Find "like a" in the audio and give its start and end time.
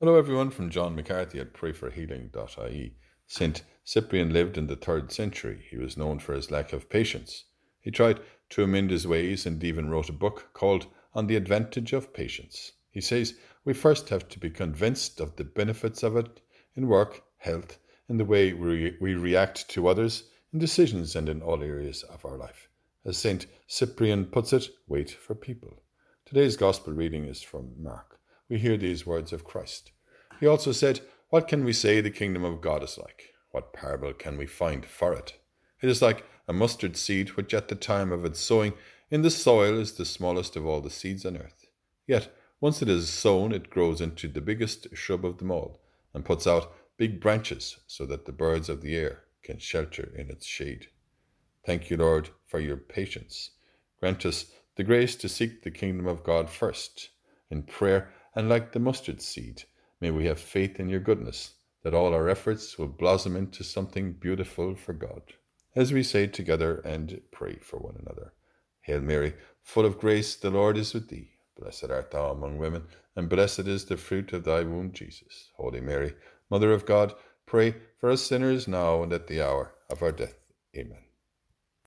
36.02-36.52